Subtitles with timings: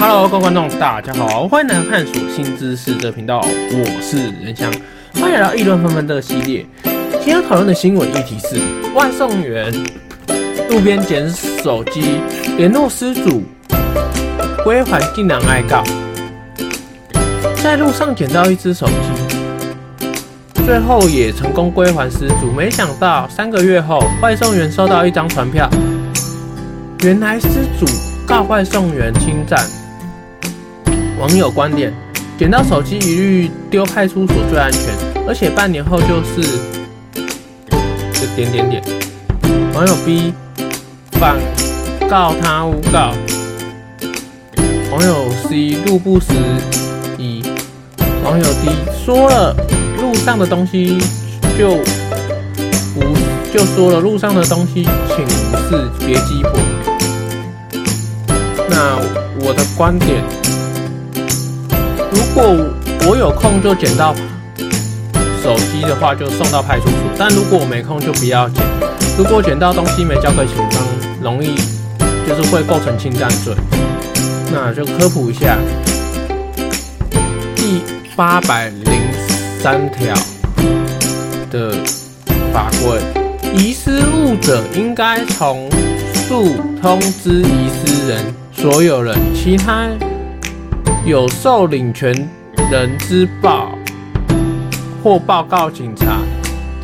[0.00, 4.72] Hello，各位观众，大家好，欢迎来探索新知识的频道，我是仁翔，
[5.14, 6.64] 欢迎来到议论纷纷的系列。
[6.84, 8.60] 今天讨论的新闻议题是：
[8.94, 9.72] 外送员
[10.70, 12.20] 路边捡手机，
[12.56, 13.42] 联络失主
[14.62, 15.82] 归还竟然挨告。
[17.56, 20.12] 在路上捡到一只手机，
[20.64, 25.68] 最后也成功归还失主，没想到三个月后，外送员收到一张传票，
[27.02, 27.48] 原来失
[27.80, 27.84] 主
[28.24, 29.58] 告外送员侵占。
[31.18, 31.92] 网友观点：
[32.38, 34.80] 捡到手机一律丢派出所最安全，
[35.26, 36.40] 而且半年后就是
[38.12, 38.80] 就点点点。
[39.74, 40.32] 网友 B
[41.12, 41.36] 反
[42.08, 43.12] 告他诬告。
[44.92, 46.26] 网友 C 路不拾
[47.18, 47.42] 遗。
[48.22, 48.70] 网友 D
[49.04, 49.56] 说了
[50.00, 50.98] 路上的东西
[51.58, 51.70] 就
[52.94, 53.02] 无
[53.52, 56.52] 就说了路上的东西请无视，别鸡婆。
[58.70, 58.96] 那
[59.40, 60.22] 我的观点。
[62.38, 62.54] 如果
[63.08, 64.14] 我有空就捡到
[65.42, 68.64] 手机的话，就送到派出所；但如果我没空，就不要捡。
[69.18, 70.80] 如果捡到东西没交给警方，
[71.20, 71.56] 容易
[72.28, 73.52] 就是会构成侵占罪。
[74.52, 75.58] 那就科普一下，
[77.56, 77.82] 第
[78.14, 79.00] 八百零
[79.60, 80.14] 三条
[81.50, 81.72] 的
[82.52, 83.00] 法规：
[83.52, 85.68] 遗失物者应该从
[86.14, 89.88] 速通知遗失人、所有人、其他。
[91.04, 92.12] 有受领权
[92.70, 93.78] 人之报
[95.02, 96.18] 或报告警察、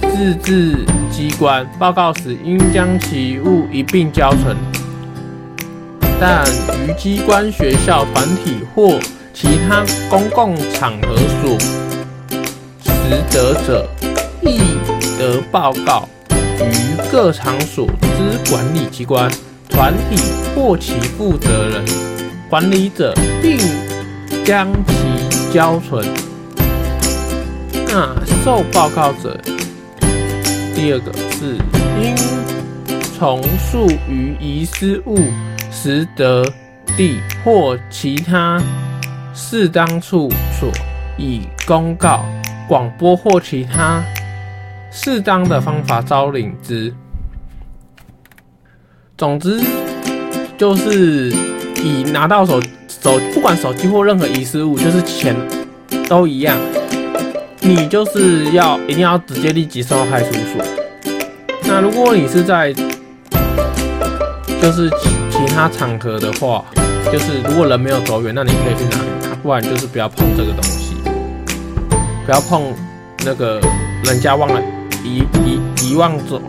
[0.01, 0.79] 自治
[1.11, 4.57] 机关，报告时应将其物一并交存。
[6.19, 6.43] 但
[6.79, 8.99] 于机关、学校、团体或
[9.35, 11.59] 其他公共场合所
[12.81, 13.87] 拾得者，
[14.41, 14.79] 亦
[15.19, 16.09] 得报告
[16.61, 19.31] 于各场所之管理机关、
[19.69, 20.17] 团体
[20.57, 21.85] 或其负责人、
[22.49, 23.13] 管理者，
[23.43, 23.59] 并。
[24.45, 26.07] 将其交存。
[27.87, 28.15] 那
[28.45, 29.41] 受报告者，
[30.75, 31.57] 第二个是
[32.03, 32.15] 应
[33.17, 35.19] 从速于遗失物
[35.71, 36.45] 拾得
[36.95, 38.63] 地或其他
[39.33, 40.29] 适当处
[40.61, 40.71] 所，
[41.17, 42.27] 以公告、
[42.69, 44.05] 广播或其他
[44.91, 46.93] 适当的方法招领之。
[49.17, 49.59] 总之，
[50.59, 51.33] 就是
[51.83, 52.61] 以拿到手。
[53.05, 55.37] 手不管手机或任何遗失物，就是钱
[56.09, 56.57] 都一样，
[57.61, 60.65] 你就是要一定要直接立即送到派出所。
[61.65, 66.65] 那如果你是在就是其其他场合的话，
[67.13, 69.05] 就是如果人没有走远，那你可以去拿，
[69.43, 70.95] 不然就是不要碰这个东西，
[72.25, 72.73] 不要碰
[73.23, 73.61] 那个
[74.05, 74.59] 人家忘了
[75.05, 76.41] 遗遗遗忘走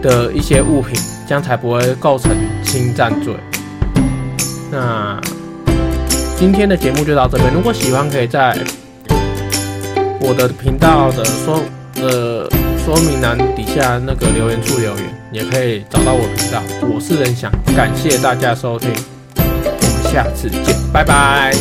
[0.00, 0.98] 的一些物品，
[1.28, 3.34] 这样才不会构成侵占罪。
[4.70, 5.20] 那
[6.38, 7.52] 今天的节目就到这边。
[7.52, 8.56] 如果喜欢，可以在
[10.20, 11.60] 我的频道的说
[11.96, 12.48] 呃
[12.84, 16.62] 说明栏底下那个留言处留言，也可以找到我频道。
[16.82, 18.90] 我是任翔，感谢大家收听，
[19.36, 21.52] 我们下次见，拜拜。